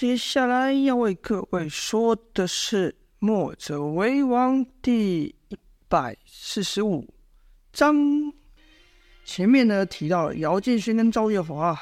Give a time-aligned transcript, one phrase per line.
[0.00, 5.58] 接下来要为各位说的是《墨者为王》第一
[5.88, 7.12] 百四十五
[7.72, 8.32] 章。
[9.24, 11.76] 前面呢提到了姚建勋跟赵月华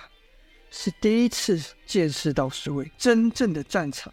[0.70, 4.10] 是第一次见识到所谓真正的战场，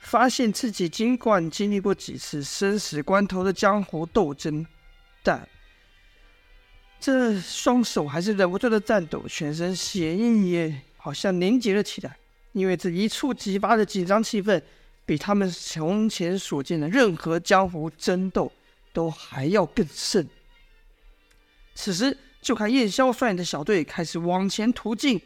[0.00, 4.66] 发现自己尽管经历过几次生死关头的江湖斗争，
[5.22, 5.48] 但
[7.00, 12.14] 这双手还是忍不住的颤抖，全身血液也好像凝结了起来。
[12.58, 14.60] 因为这一触即发的紧张气氛，
[15.06, 18.50] 比他们从前所见的任何江湖争斗
[18.92, 20.28] 都还要更甚。
[21.74, 25.20] 此时，就看叶萧率领的小队开始往前突进，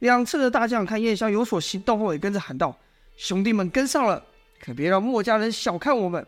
[0.00, 2.76] 两侧的大将看叶萧有所行动后，也跟着喊道
[3.16, 4.24] ：“兄弟们，跟上了，
[4.60, 6.26] 可别让墨家人小看我们！”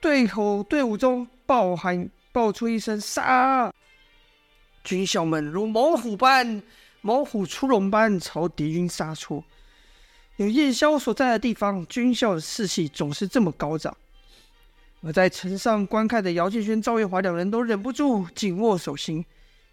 [0.00, 3.72] 队口队伍中爆喊爆出一声“杀”，
[4.84, 6.62] 军校们如猛虎般。
[7.00, 9.42] 猛虎出笼般朝敌军杀出，
[10.36, 13.96] 有叶萧所在的地方，军校的士气总是这么高涨。
[15.00, 19.24] 而在城上观看的姚建轩、赵月华两人都忍不住紧握手心，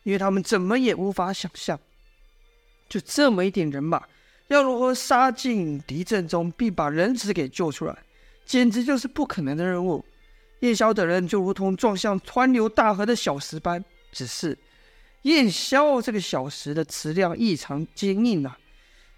[0.04, 1.80] 因为他们怎么也无法想象，
[2.88, 4.04] 就这么一点人马，
[4.50, 7.98] 要如何杀进敌阵中，并把人质给救出来，
[8.46, 10.06] 简直就是不可能的任务。
[10.60, 14.56] 叶萧等人就如同撞向湍流大河的小石般，只是。
[15.26, 18.60] 燕霄这个小石的词量异常坚硬啊，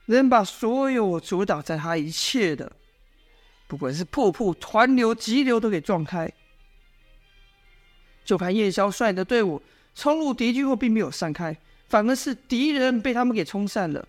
[0.06, 2.72] 能把所有阻挡在他一切的，
[3.68, 6.32] 不管是瀑布、湍流、急流都给撞开。
[8.24, 9.62] 就看燕霄率领的队伍
[9.96, 11.58] 冲入敌军后，并没有散开，
[11.90, 14.08] 反而是敌人被他们给冲散了。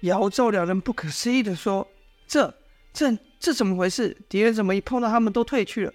[0.00, 1.86] 姚赵两人不可思议地说
[2.26, 2.52] ：“这、
[2.92, 4.16] 这、这怎么回事？
[4.28, 5.94] 敌人怎么一碰到他们都退去了？”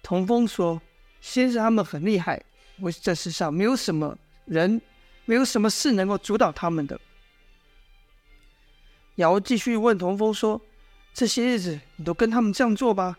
[0.00, 0.80] 童风说
[1.20, 2.40] ：“先是他们很厉害。”
[2.80, 4.80] 我这世上没有什么人，
[5.24, 7.00] 没有什么事能够阻挡他们的。
[9.16, 10.60] 尧继续问童风说
[11.14, 13.16] ：“这些日子你都跟他们这样做吧？”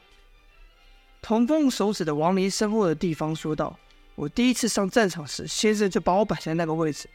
[1.21, 3.79] 童风手指的王离身后的地方说道
[4.15, 7.09] ：“我第一次上战场时，先生就把我摆在那个位置。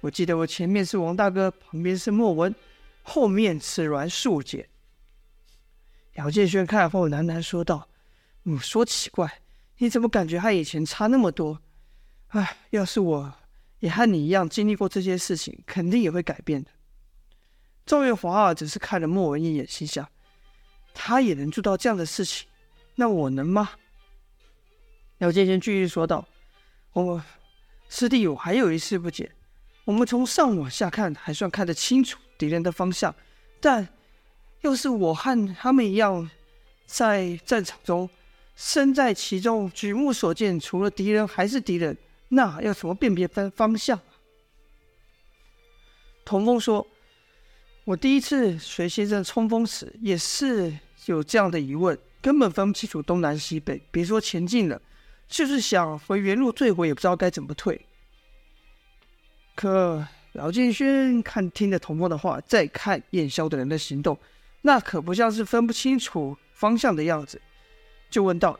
[0.00, 2.54] 我记得我前面是王大哥，旁边是莫文，
[3.02, 4.68] 后面是栾树姐。”
[6.14, 7.88] 姚建轩看了后喃喃说道
[8.44, 9.40] ：“嗯，说奇怪，
[9.78, 11.60] 你怎么感觉和以前差那么多？”
[12.34, 13.32] 唉，要是我
[13.78, 16.70] 也和你一样经历过这些事情，肯定也会改变的。
[17.86, 20.08] 赵月华只是看了莫文一眼，心想：
[20.92, 22.48] 他也能做到这样的事情，
[22.96, 23.70] 那我能吗？
[25.18, 26.26] 姚建轩继续说道
[26.92, 27.22] ：“我
[27.88, 29.30] 师弟，我还有一事不解。
[29.84, 33.14] 我们从上往下看，还算看得清楚敌人的方向，
[33.60, 33.86] 但
[34.62, 36.28] 要是我和他们一样，
[36.84, 38.10] 在战场中
[38.56, 41.96] 身在其中，举目所见，除了敌人还是敌人。”
[42.28, 44.04] 那要怎么辨别分方向啊？
[46.24, 46.86] 童风说
[47.84, 50.72] ：“我第一次随先生冲锋时，也是
[51.06, 53.80] 有这样的疑问，根本分不清楚东南西北。
[53.90, 54.80] 别说前进了，
[55.28, 57.86] 就是想回原路退回，也不知道该怎么退。”
[59.54, 64.18] 可老建轩看听了童风的话，再看燕霄的人的行动，
[64.62, 67.40] 那可不像是分不清楚方向的样子，
[68.10, 68.58] 就问道。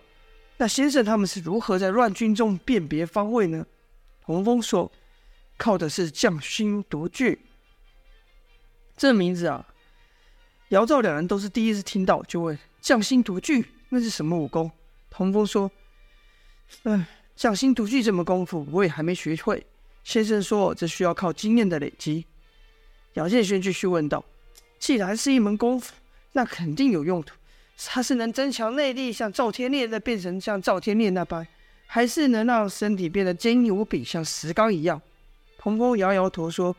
[0.57, 3.67] 那先生他们是如何在乱军中辨别方位呢？
[4.25, 4.91] 童风说
[5.59, 7.41] ：“靠的是匠心独具。”
[8.97, 9.67] 这名字啊，
[10.69, 14.71] 姚赵两人都是第一次听到，就问：“匠心独具那是什么武功？”
[15.11, 15.71] 童风说
[16.85, 17.05] ：“嗯，
[17.35, 19.67] 匠心独具这门功夫我也还没学会。
[20.05, 22.25] 先生说这需要靠经验的累积。”
[23.15, 24.25] 姚建轩继续问道
[24.79, 25.93] ：“既然是一门功夫，
[26.33, 27.35] 那肯定有用途。”
[27.77, 31.47] 他是能增强内力，像赵天烈的变成像赵天烈那般，
[31.87, 35.01] 还是能让身体变得坚硬无比，像石刚一样？
[35.59, 36.77] 童风摇摇头说：“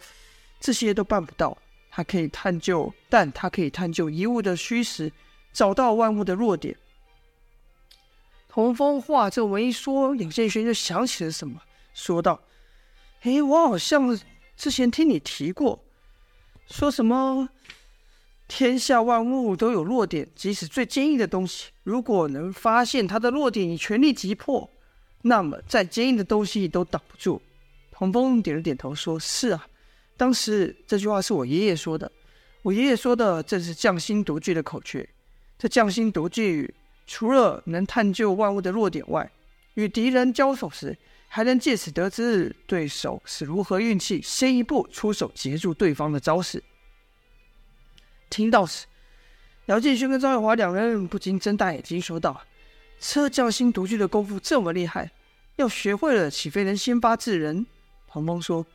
[0.60, 1.58] 这些都办不到。
[1.90, 5.12] 他可以探究，但他可以探究一物的虚实，
[5.54, 6.76] 找到万物的弱点。”
[8.48, 11.62] 童风话这么一说，姚建轩就想起了什么，
[11.94, 12.42] 说道
[13.24, 14.18] ：“哎，我好像
[14.56, 15.84] 之前听你提过，
[16.68, 17.50] 说什么？”
[18.48, 24.70] 天下万物都有弱点，即使最坚硬的东西，如果能发现它的弱点，以全力击破，
[25.24, 27.42] 那么再坚硬的东西都挡不住。
[27.92, 29.68] 童风点了点头，说：“是啊，
[30.16, 32.12] 当时这句话是我爷爷说的。
[32.62, 35.08] 我爷爷说的正是匠心独具的口诀。
[35.58, 36.74] 这匠心独具，
[37.08, 39.32] 除了能探究万物的弱点外，
[39.76, 40.96] 与敌人交手时，
[41.28, 46.64] 还能借此得知对手是如何运气，先一步出手截住对方的招式。”
[48.30, 48.86] 听到时，
[49.68, 52.42] 姚建勋跟赵月华两人不禁睁大眼睛说道
[53.00, 55.10] ：“车匠心独具的功夫这么厉害，
[55.56, 57.66] 要学会了，岂非能先发制人？”
[58.08, 58.66] 童风说：“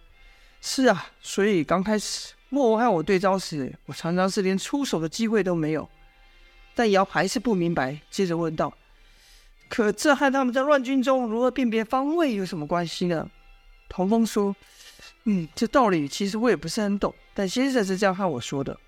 [0.61, 5.89] 是啊，所以刚开始莫文和我对招时，我常常是连出手的机会都没有。
[6.75, 8.73] 但姚还是不明白，接着问道
[9.69, 13.29] ：“可这和他们在乱军中如何辨别方位有什么关系呢？”
[13.89, 14.55] 童风说
[15.25, 18.79] ：“嗯，这道理其实我也不是很懂，但先生是这样和我说的。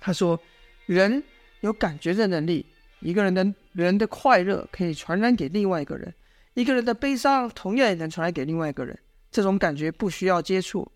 [0.00, 0.38] 他说，
[0.86, 1.22] 人
[1.60, 2.64] 有感觉的能力，
[3.00, 6.12] 一个人的人的快乐可以传染给另外一个人，
[6.54, 8.98] 一个人的悲伤同样也能传染给另外一个人。
[9.30, 10.90] 这种感觉不需要接触，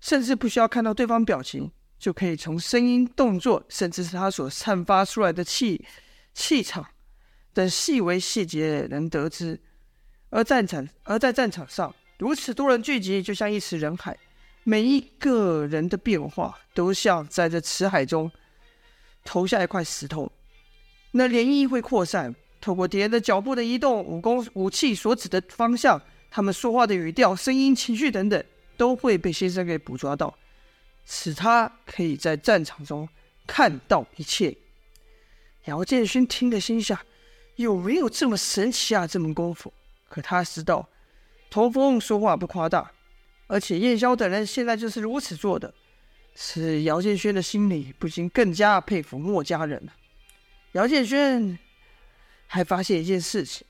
[0.00, 5.84] 甚至不需要看到对方表情，就可以从声音、动作，甚至是他所散发出来的气
[6.32, 6.86] 气场
[7.52, 9.60] 等细微细节能得知。
[10.30, 14.16] 而战场而在战场上。”如此多人聚集，就像一池人海，
[14.62, 18.30] 每一个人的变化都像在这池海中
[19.24, 20.30] 投下一块石头，
[21.12, 26.00] 那涟漪会扩散，透过敌人的脚步的移动、武功、武器所指的方向，
[26.30, 28.44] 他们说话的语调、声音、情绪等等，
[28.76, 30.36] 都会被先生给捕捉到，
[31.06, 33.08] 使他可以在战场中
[33.46, 34.54] 看到一切。
[35.64, 36.98] 姚建勋听得心想：
[37.56, 39.06] 有没有这么神奇啊？
[39.06, 39.72] 这门功夫？
[40.08, 40.86] 可他知道。
[41.50, 42.90] 童风说话不夸大，
[43.46, 45.72] 而且燕霄等人现在就是如此做的，
[46.34, 49.92] 使姚建轩的心里不禁更加佩服墨家人了。
[50.72, 51.58] 姚建轩
[52.46, 53.66] 还发现一件事情：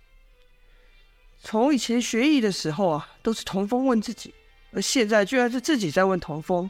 [1.41, 4.35] 从以前学艺的时候啊，都是童风问自己，
[4.73, 6.69] 而现在居然是自己在问童风。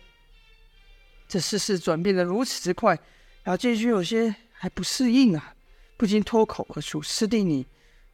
[1.28, 2.98] 这世事转变得如此之快，
[3.44, 5.54] 姚建轩有些还不适应啊，
[5.96, 7.66] 不禁脱口而出：“师弟你，你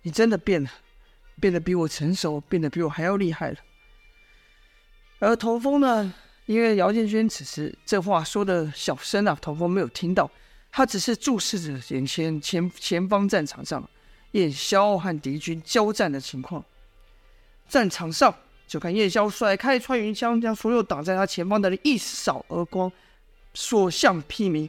[0.02, 0.70] 你真的变了。”
[1.40, 3.56] 变得比我成熟，变得比我还要厉害了。
[5.20, 6.12] 而童风呢？
[6.50, 10.28] 因为姚建轩此时这话说的小声啊，童风没有听到，
[10.72, 13.88] 他只是注视着眼前前前方战场上
[14.32, 16.64] 燕霄和敌军交战的情况。
[17.68, 18.34] 战场上，
[18.66, 22.90] 就看燕霄甩开穿云枪，将所有挡在他前方的人一扫而光，
[23.54, 24.68] 所向披靡。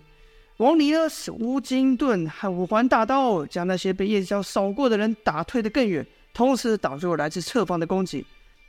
[0.58, 6.06] 王离呢，是乌金盾和五环大刀，将那些被燕霄扫过的人打退得更远。
[6.32, 8.24] 同时挡住了来自侧方的攻击。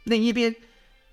[0.05, 0.56] 另一边，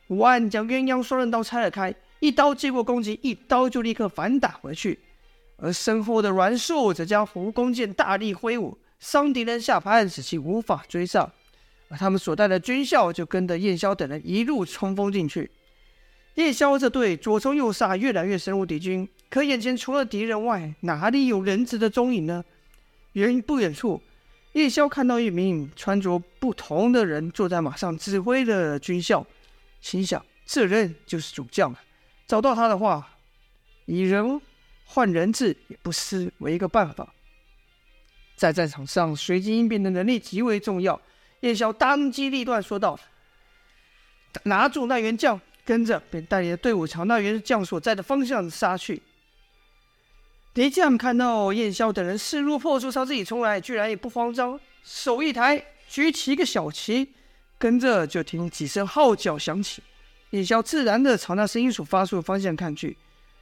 [0.10, 5.00] 吴安将鸳鸯双刃刀拆了开，一刀接过攻击，一刀就立刻反打回去。
[5.58, 11.32] 而身后的阮树则将胡弓箭大力挥舞，伤敌人下盘，使其无法追上。
[11.90, 15.50] 而他们所带的军校就跟着燕霄等人一路冲锋进去。
[16.36, 19.08] 燕霄这队左冲右杀，越来越深入敌军。
[19.30, 22.44] 可眼前除了敌人外，哪里有人质的踪影呢？
[23.14, 24.02] 远不远处。
[24.54, 29.26] 叶萧看到一名穿着不同的人坐在马上指挥的军校，
[29.81, 31.80] 心想：这人就是主将了。
[32.28, 33.18] 找到他的话，
[33.86, 34.40] 以人
[34.86, 37.14] 换人质也不失为一个办法。
[38.36, 41.00] 在战场上，随机应变的能力极为重要。
[41.42, 43.00] 燕萧当机立断说道
[44.44, 49.02] ：“拿住那员将，跟着便带领队伍朝那员将所在的方向杀去。”
[50.54, 57.14] 敌将看到燕霄等人势如破竹朝自己冲来，居然也不慌张，手一抬，举起一个小旗，
[57.60, 59.84] 跟着就听几声号角响起。
[60.32, 62.96] 燕霄自然的朝那声音所发出的方向看去，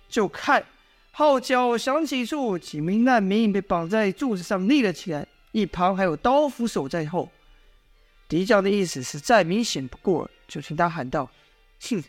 [0.10, 0.66] 就看
[1.12, 7.30] 号角响起处，几名难民被绑在柱子上立了起来，一旁还有刀斧手在后。
[8.30, 11.30] 敌将的意思是再明显不过，就听他喊道
[11.90, 12.04] ：“哼，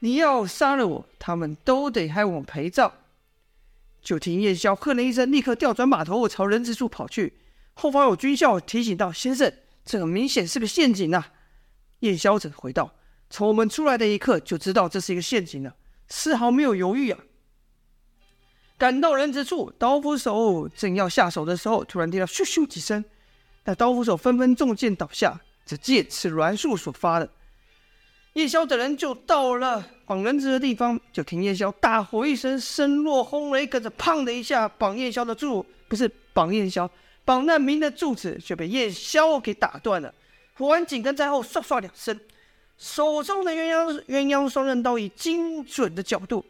[0.00, 2.92] 你要杀了我，他们都得害我陪葬。”
[4.02, 7.32] 就听燕霄喝了一声，立刻调转马头朝人质处跑去。
[7.74, 9.52] 后方有军校提醒道：“先生，
[9.84, 11.32] 这明显是个陷阱呐、啊。”
[12.00, 12.92] 夜宵者回道
[13.30, 15.74] ：“从我们出来的一刻就知道这是一个陷阱了，
[16.08, 17.18] 丝毫没有犹豫啊。”
[18.78, 23.02] 赶到人质处，刀斧手正要下手的时候，突然听到咻咻几声，
[23.64, 25.40] 那刀斧手纷纷中箭倒下。
[25.64, 27.28] 这箭是栾树所发的。
[28.34, 36.88] 叶萧等人就到了绑人质的地方，就听叶萧大吼一声，声若轰雷，跟着砰的一下，绑叶萧的柱不是绑叶萧，
[37.24, 40.14] 绑难民的柱子却被叶萧给打断了。
[40.56, 42.18] 胡安紧跟在后，唰唰两声，
[42.78, 46.44] 手中的鸳鸯鸳鸯双刃刀以精准的角度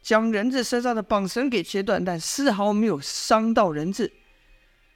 [0.00, 4.12] 将人质身上的绑绳给切断，但丝毫没有伤到人质。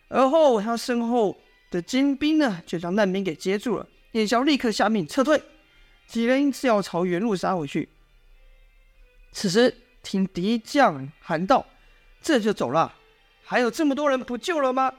[0.08, 1.36] 而后他身后
[1.70, 3.86] 的金兵呢，就将难民给接住了。
[4.12, 5.42] 叶萧立刻下命撤退。
[6.06, 7.88] 几人是要朝原路杀回去。
[9.32, 11.66] 此时听敌将喊道
[12.22, 12.94] ：“这就走了？
[13.44, 14.94] 还有这么多人不救了吗？”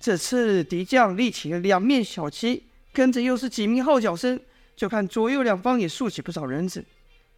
[0.00, 4.40] 这次敌将立起了两面小旗，跟着又是几名号角声，
[4.74, 6.82] 就看左右两方也竖起不少人质。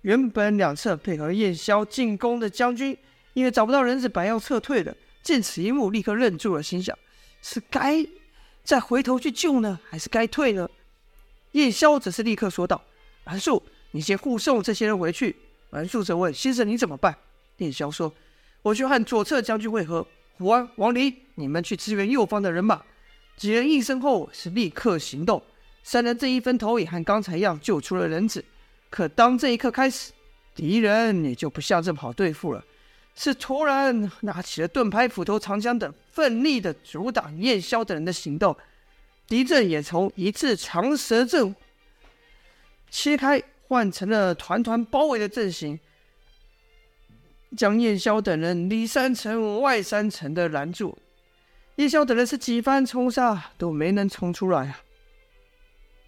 [0.02, 2.97] 原本两侧配合燕霄进攻的将军，
[3.35, 4.97] 因为找不到人质，本要撤退的。
[5.25, 6.97] 见此一幕，立刻愣住了，心想：
[7.42, 8.07] 是该
[8.62, 10.69] 再回头去救呢，还是该退呢？
[11.52, 12.83] 叶萧则是立刻说道
[13.26, 15.37] ：“阮树，你先护送这些人回去，
[15.73, 17.16] 严肃着问：“先生，你怎么办？”
[17.59, 18.12] 叶萧说
[18.62, 20.07] ：“我去和左侧将军会合。
[20.39, 22.83] 胡安、王离，你们去支援右方的人马。”
[23.37, 25.43] 几人应声后是立刻行动。
[25.83, 28.45] 三人这一分头也和刚才一样救出了人质。
[28.91, 30.12] 可当这一刻开始，
[30.55, 32.62] 敌人也就不像这么好对付了，
[33.17, 38.57] 是突然拿起了盾牌、斧头、长枪等，奋力的阻挡燕萧等人的行动。
[39.27, 41.57] 敌阵也从一字长蛇阵
[42.91, 45.81] 切开，换成了团团包围的阵型，
[47.56, 50.99] 将燕萧等人里三层外三层的拦住。
[51.76, 54.80] 燕萧等人是几番冲杀都没能冲出来啊！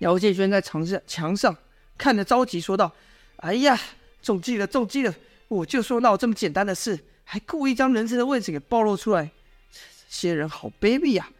[0.00, 1.56] 姚建轩在墙上墙上
[1.96, 2.92] 看着着急说道
[3.36, 3.78] ：“哎呀，
[4.20, 5.14] 中计了，中计了！
[5.48, 9.30] 我就说闹这么简单的事，还故意将人质的位置给暴露出来，
[9.72, 11.30] 这些人好卑鄙呀！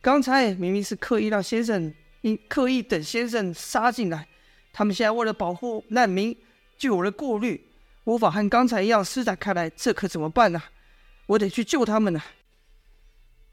[0.00, 4.28] 刚才明明是刻意让先生，因刻意等先生杀进来，
[4.72, 6.36] 他们现在为了保护难民，
[6.76, 7.68] 就有了顾虑，
[8.04, 10.62] 无法和刚才一样施展开来，这可怎么办呢？
[11.26, 12.20] 我得去救他们呢！”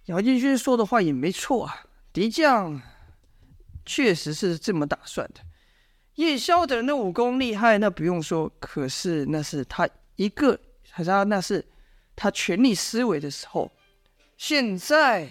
[0.06, 2.82] 姚建勋说的话也没错啊，敌将
[3.86, 5.42] 确实是这么打算的。
[6.16, 8.52] 叶萧的人的武功厉害，那不用说。
[8.60, 11.64] 可是那是他一个，还是他那是
[12.16, 13.72] 他全力施为的时候。
[14.36, 15.30] 现在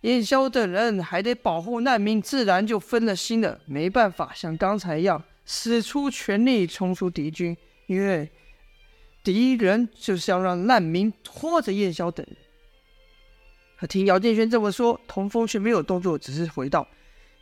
[0.00, 7.56] 叶萧的人还得保护难民，自然就分了心了，没办法像刚才一样使出全力冲出敌军，
[7.86, 8.30] 因为
[9.22, 12.36] 敌人就是要让难民拖着叶萧等人。
[13.78, 16.86] 可听姚建轩这么说，童风却没有动作，只是回道：“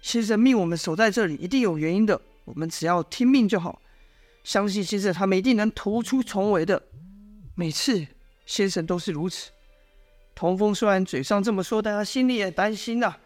[0.03, 2.21] 先生命我们守在这里，一定有原因的。
[2.45, 3.81] 我们只要听命就好。
[4.43, 6.83] 相信先生，他们一定能突出重围的。
[7.55, 8.07] 每次
[8.45, 9.51] 先生都是如此。”
[10.35, 13.21] 童风虽然嘴上这么说，但他心里也担心呐、啊。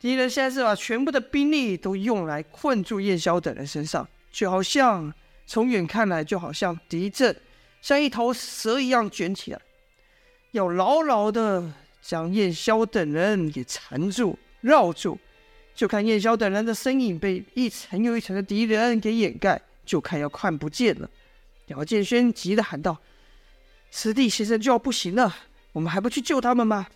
[0.00, 5.14] 敌人现在是把全部的兵力都用来困住燕萧等人身上，就好像
[5.48, 7.34] 从远看来，就好像敌阵
[7.82, 9.60] 像一头蛇一样卷起来，
[10.52, 11.72] 要牢牢的。
[12.00, 15.18] 将燕萧等人给缠住、绕住，
[15.74, 21.10] 就看燕萧等人的身影被一层又一层的敌人给掩盖，就看要看不见了。
[21.66, 22.96] 姚建轩急得喊道
[23.90, 25.36] ：“师弟先生就要不行了，
[25.72, 26.86] 我们还不去救他们吗？”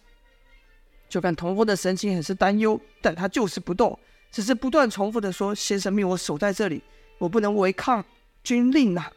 [1.11, 3.99] 就看童风的神情很是担忧，但他就是不动，
[4.31, 6.81] 只是不断重复的说：“先生命我守在这里，
[7.19, 8.03] 我不能违抗
[8.43, 9.13] 军令、啊。”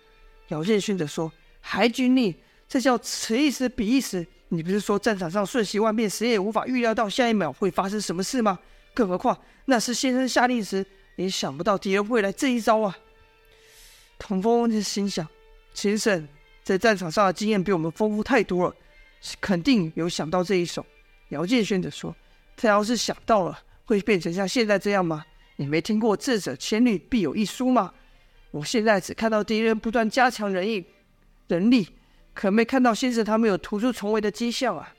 [0.50, 2.34] 姚建勋的说：“还军令？
[2.68, 8.58] 这叫此一时彼一时。”你不是说战场上瞬息万变，谁也无法预料到下一秒会发生什么事吗？
[8.94, 12.96] 更何况那是先生下令时，也想不到敌人会来这一招啊！
[14.20, 15.28] 童风就心想：
[15.74, 16.28] 先生
[16.64, 18.76] 在战场上的经验比我们丰富太多了，
[19.42, 20.86] 肯定有想到这一手。
[21.30, 22.16] 姚建勋的说
[22.56, 25.26] ：“他要是想到了，会变成像现在这样吗？
[25.56, 27.92] 你没听过智者千虑必有一疏吗？
[28.56, 30.86] 我现在只看到敌人不断加强人意，
[31.48, 31.88] 人力。”
[32.34, 34.94] 可没看到先生他们有突出重围的迹象啊！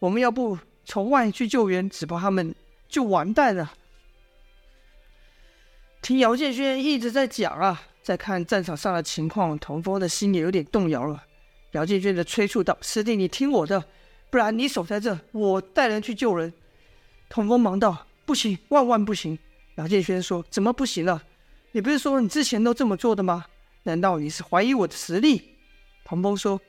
[0.00, 2.52] 我们要不从外去救援，只怕他们
[2.88, 3.74] 就完蛋了。
[6.02, 11.22] 听姚建轩一直在讲啊，再看战场上的情况，童风的心也有点动摇了。
[11.72, 13.84] 姚建轩的催促道：“师弟，你听我的，
[14.30, 16.52] 不然你守在这，我带人去救人。”
[17.30, 19.38] 童风忙道：“不行，万万不行！”
[19.78, 21.22] 姚建轩说：“怎么不行了？
[21.74, 23.46] 你不是说你之前都这么做的吗？
[23.82, 25.56] 难道你是怀疑我的实力？”
[26.06, 26.60] 童风说：“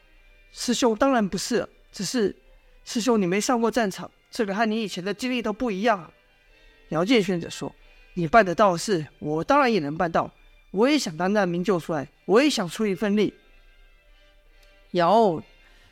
[0.52, 2.36] 师兄，当然不是，只是
[2.84, 6.12] 师兄你没上过战场，这个和你以前的经历都不一样。”
[6.90, 7.72] 姚建轩则说
[8.16, 10.32] ：“你办得到的事，我当然也能办到。
[10.72, 13.32] 我也想当难民救出来，我也想出一份力。
[14.92, 15.40] 姚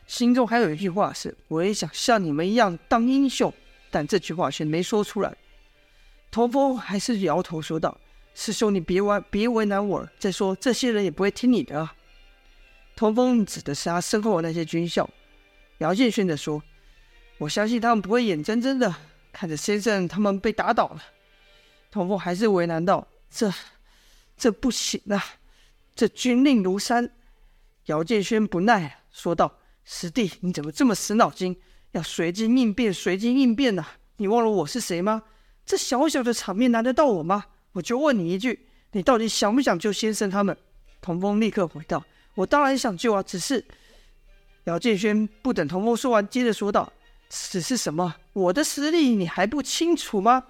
[0.08, 3.54] 心中还有一句话是：我也想像你们一样当英雄，
[3.92, 5.38] 但这句话却没说出来。”
[6.32, 7.96] 童风还是摇头说道
[8.34, 10.08] ：“师兄，你别为别为难我。
[10.20, 11.96] 再说，这些人也不会听你的啊。”
[12.96, 15.10] 童风指的是他身后的那些军校。
[15.80, 16.62] 姚建勋的说
[17.40, 18.96] ：“我相信他们不会眼睁睁的
[19.32, 21.04] 看着先生他们被打倒了。”
[21.92, 23.52] 童风还是为难道：“这，
[24.38, 25.24] 这不行啊！
[25.96, 27.12] 这军令如山。”
[27.86, 31.60] 姚建勋不耐说道：“师弟，你怎么这么死脑筋？
[31.92, 33.86] 要随机应变，随机应变呐！
[34.18, 35.24] 你忘了我是谁吗？
[35.66, 37.46] 这小小的场面难得到我吗？
[37.74, 40.58] 我就问你一句，你到底想不想救先生他们？”
[41.02, 42.04] 童风立刻回道。
[42.36, 43.64] 我当然想救啊，只是
[44.64, 46.92] 姚建轩不等童风说完，接着说道
[47.30, 48.16] ：“只是什么？
[48.34, 50.46] 我的实力你还不清楚吗？”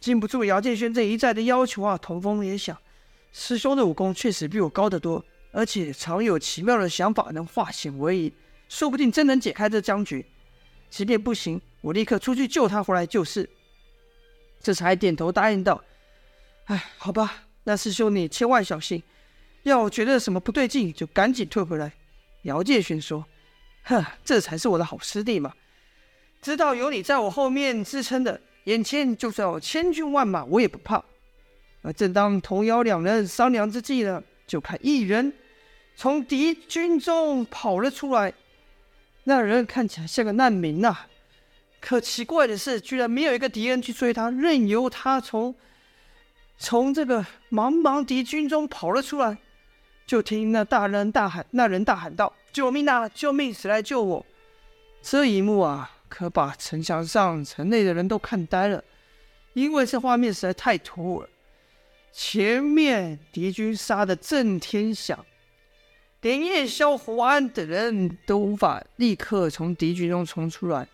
[0.00, 2.76] 禁不住姚建轩这一再的要求啊，童风也想，
[3.32, 8.32] 师兄的武功确实比我高得多，而且常有奇妙的想法能化险为夷，
[8.68, 10.26] 说不定真能解开这僵局。
[10.90, 13.48] 即便不行，我立刻出去救他回来就是。
[14.60, 15.82] 这才点头答应道
[16.66, 19.02] ：“哎，好吧，那师兄你千万小心。”
[19.64, 21.90] 要觉得什么不对劲，就赶紧退回来。
[22.42, 23.24] 姚建勋说
[23.84, 25.54] ：“哼，这才是我的好师弟嘛！
[26.42, 31.02] 知道有你在我后面支撑的，眼前就算有千军万马，我也不怕。”
[31.80, 35.32] 而正当童瑶两人商量之际呢，就看一人
[35.96, 38.34] 从敌军中跑了出来。
[39.24, 40.94] 那人看起来像个难民呐、
[41.80, 45.54] 可奇怪的是，居然没有一个敌人去追他，任由他从
[46.58, 49.38] 从这个茫茫敌军中跑了出来。
[50.06, 53.08] 就听那大人大喊，那人大喊道：“救命啊！
[53.08, 53.54] 救命！
[53.54, 54.26] 谁来救我？”
[55.00, 58.84] 这一幕啊，可把城墙上、城内的人都看呆了，
[59.54, 61.28] 因为这画面实在太突兀了。
[62.12, 65.24] 前面敌军杀得震天响。
[66.20, 70.86] 连夜萧、胡安等人都无法立刻从敌军中冲出来，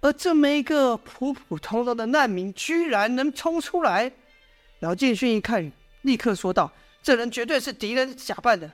[0.00, 4.12] 而这么一个普普通通的难民，居然能冲出来！
[4.80, 8.70] 老建勋一看，立刻说道：“这人绝对是敌人假扮的，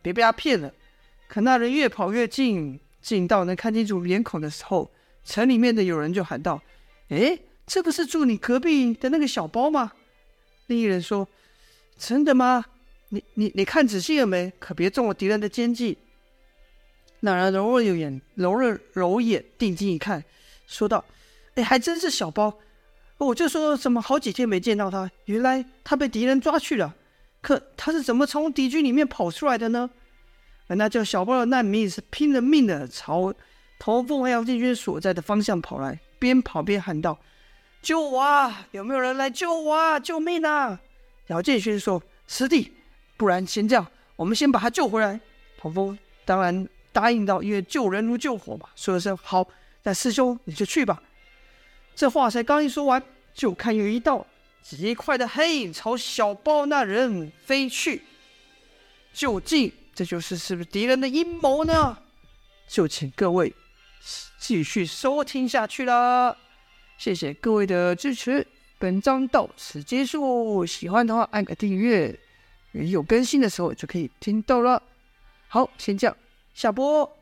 [0.00, 0.72] 别被他骗了。”
[1.28, 4.90] 可那人越跑越近，近到能看清楚脸孔的时候，
[5.24, 6.62] 城里面的有人就喊道
[7.08, 9.92] ：“哎，这不是住你隔壁的那个小包吗？”
[10.68, 11.26] 另一人说
[11.98, 12.64] ：“真的吗？”
[13.08, 14.50] 你你你看仔细了没？
[14.58, 15.98] 可别中了敌人的奸计。
[17.20, 20.24] 那人揉了揉眼，揉了揉眼，定睛一看，
[20.66, 21.04] 说道
[21.56, 22.58] ：“哎，还真是小包。
[23.24, 26.94] 我就说怎么好几天没见到他，原来他被敌人抓去了。
[27.40, 29.90] 可他是怎么从敌军里面跑出来的呢？”
[30.68, 33.34] 那叫小包的难民是拼了命的朝
[33.78, 37.18] 童风和姚建军所在的方向跑来，边跑边喊道
[37.82, 38.66] ：“救我啊！
[38.70, 40.00] 有没有人来救我啊？
[40.00, 40.80] 救命啊！”
[41.28, 42.72] 姚建勋说：“师弟。”
[43.18, 43.86] 不然先这样，
[44.16, 45.20] 我们先把他救回来。
[45.58, 48.68] 童风当然答应道，因为救人如救火嘛。
[48.74, 49.46] 说了声好，
[49.82, 51.02] 那师兄你就去吧。
[51.94, 53.02] 这话才刚一说完，
[53.34, 54.26] 就看有一道
[54.62, 58.02] 极快的黑影朝小包那人飞去。
[59.12, 61.98] 究竟这就是是不是敌人的阴谋呢？
[62.66, 63.54] 就请各位
[64.38, 66.36] 继续收听下去了。
[66.96, 68.46] 谢谢各位的支持，
[68.78, 70.64] 本章到此结束。
[70.64, 72.18] 喜欢的话按个订阅。
[72.72, 74.82] 有更新的时候就可以听到了。
[75.46, 76.16] 好，先这样，
[76.54, 77.21] 下播。